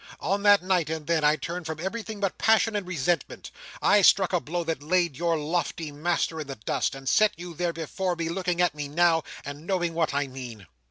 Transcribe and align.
On 0.19 0.41
that 0.41 0.63
night, 0.63 0.89
and 0.89 1.05
then, 1.05 1.23
I 1.23 1.35
turned 1.35 1.67
from 1.67 1.79
everything 1.79 2.19
but 2.19 2.39
passion 2.39 2.75
and 2.75 2.87
resentment. 2.87 3.51
I 3.83 4.01
struck 4.01 4.33
a 4.33 4.39
blow 4.39 4.63
that 4.63 4.81
laid 4.81 5.15
your 5.15 5.37
lofty 5.37 5.91
master 5.91 6.41
in 6.41 6.47
the 6.47 6.55
dust, 6.55 6.95
and 6.95 7.07
set 7.07 7.33
you 7.37 7.53
there, 7.53 7.71
before 7.71 8.15
me, 8.15 8.27
looking 8.27 8.61
at 8.63 8.73
me 8.73 8.87
now, 8.87 9.21
and 9.45 9.67
knowing 9.67 9.93
what 9.93 10.11
I 10.11 10.25
mean." 10.25 10.65